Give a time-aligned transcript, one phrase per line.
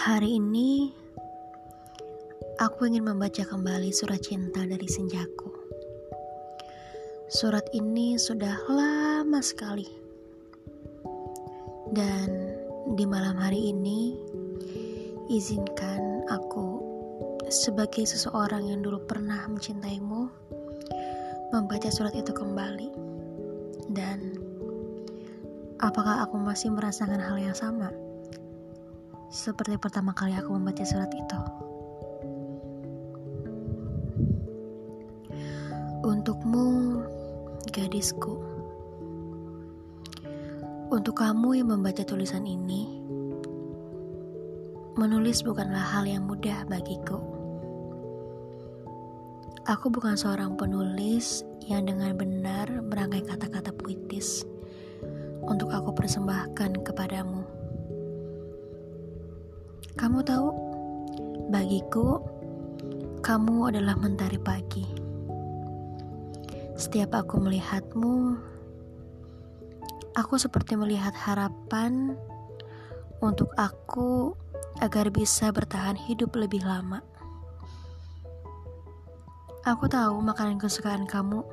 [0.00, 0.88] Hari ini
[2.56, 5.52] aku ingin membaca kembali surat cinta dari senjaku.
[7.28, 9.84] Surat ini sudah lama sekali.
[11.92, 12.32] Dan
[12.96, 14.16] di malam hari ini
[15.28, 16.80] izinkan aku
[17.52, 20.32] sebagai seseorang yang dulu pernah mencintaimu
[21.52, 22.88] membaca surat itu kembali.
[23.92, 24.32] Dan
[25.76, 27.92] apakah aku masih merasakan hal yang sama?
[29.30, 31.40] Seperti pertama kali aku membaca surat itu.
[36.02, 36.98] Untukmu,
[37.70, 38.42] gadisku.
[40.90, 42.98] Untuk kamu yang membaca tulisan ini,
[44.98, 47.22] menulis bukanlah hal yang mudah bagiku.
[49.70, 54.42] Aku bukan seorang penulis yang dengan benar merangkai kata-kata puitis
[55.46, 57.59] untuk aku persembahkan kepadamu.
[60.00, 60.48] Kamu tahu,
[61.52, 62.24] bagiku,
[63.20, 64.88] kamu adalah mentari pagi.
[66.72, 68.32] Setiap aku melihatmu,
[70.16, 72.16] aku seperti melihat harapan
[73.20, 74.32] untuk aku
[74.80, 77.04] agar bisa bertahan hidup lebih lama.
[79.68, 81.44] Aku tahu makanan kesukaan kamu.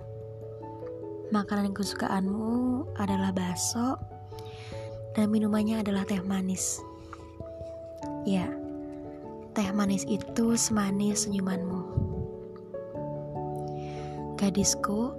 [1.35, 3.99] Makanan kesukaanmu adalah bakso
[5.19, 6.79] dan minumannya adalah teh manis.
[8.27, 8.43] Ya,
[9.55, 11.79] teh manis itu semanis senyumanmu.
[14.35, 15.15] Gadisku,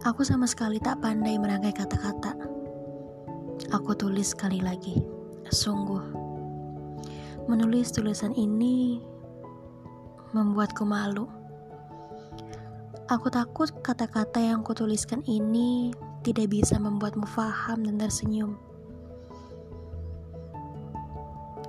[0.00, 2.32] aku sama sekali tak pandai merangkai kata-kata.
[3.68, 4.96] Aku tulis sekali lagi,
[5.52, 6.00] sungguh.
[7.52, 9.04] Menulis tulisan ini
[10.32, 11.28] membuatku malu.
[13.12, 15.92] Aku takut kata-kata yang kutuliskan ini
[16.24, 18.69] tidak bisa membuatmu faham dan tersenyum.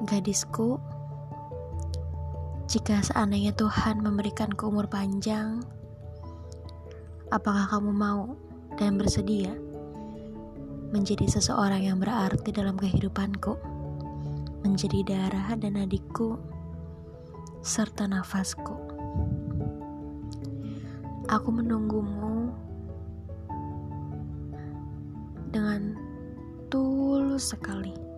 [0.01, 0.81] Gadisku,
[2.65, 5.61] jika seandainya Tuhan memberikanku umur panjang,
[7.29, 8.33] apakah kamu mau
[8.81, 9.53] dan bersedia
[10.89, 13.61] menjadi seseorang yang berarti dalam kehidupanku,
[14.65, 16.41] menjadi darah dan adikku,
[17.61, 18.73] serta nafasku?
[21.29, 22.49] Aku menunggumu
[25.53, 25.93] dengan
[26.73, 28.10] tulus sekali.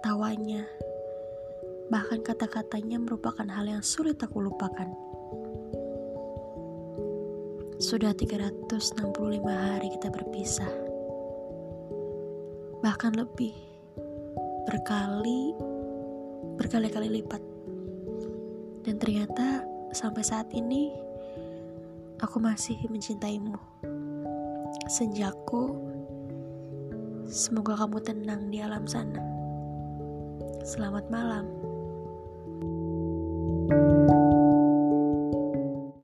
[0.00, 0.64] Tawanya
[1.92, 4.88] Bahkan kata-katanya merupakan hal yang sulit aku lupakan
[7.82, 10.70] sudah 365 hari kita berpisah.
[12.78, 13.50] Bahkan lebih.
[14.70, 15.50] Berkali
[16.54, 17.42] berkali-kali lipat.
[18.86, 20.94] Dan ternyata sampai saat ini
[22.22, 23.58] aku masih mencintaimu.
[24.86, 25.74] Senjaku
[27.26, 29.18] semoga kamu tenang di alam sana.
[30.62, 31.50] Selamat malam.